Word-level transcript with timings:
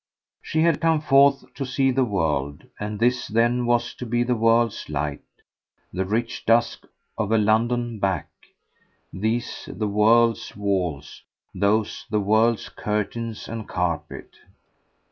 She 0.41 0.61
had 0.63 0.81
come 0.81 0.99
forth 0.99 1.53
to 1.53 1.63
see 1.63 1.91
the 1.91 2.03
world, 2.03 2.65
and 2.79 2.97
this 2.99 3.27
then 3.27 3.67
was 3.67 3.93
to 3.93 4.05
be 4.07 4.23
the 4.23 4.33
world's 4.35 4.89
light, 4.89 5.21
the 5.93 6.05
rich 6.05 6.43
dusk 6.43 6.87
of 7.19 7.31
a 7.31 7.37
London 7.37 7.99
"back," 7.99 8.29
these 9.13 9.69
the 9.71 9.87
world's 9.87 10.55
walls, 10.55 11.21
those 11.53 12.07
the 12.09 12.19
world's 12.19 12.67
curtains 12.67 13.47
and 13.47 13.69
carpet. 13.69 14.37